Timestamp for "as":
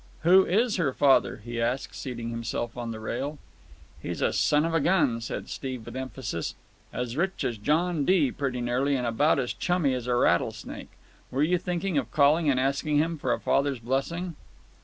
6.91-7.15, 7.43-7.59, 9.37-9.53, 9.93-10.07